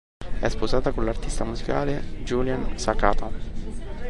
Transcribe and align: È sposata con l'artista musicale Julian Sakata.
È 0.39 0.49
sposata 0.49 0.93
con 0.93 1.05
l'artista 1.05 1.43
musicale 1.43 2.01
Julian 2.23 2.75
Sakata. 2.75 3.29